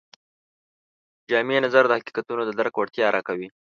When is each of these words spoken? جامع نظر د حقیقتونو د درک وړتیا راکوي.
جامع 1.29 1.57
نظر 1.65 1.83
د 1.87 1.91
حقیقتونو 1.99 2.41
د 2.45 2.51
درک 2.59 2.73
وړتیا 2.77 3.07
راکوي. 3.15 3.47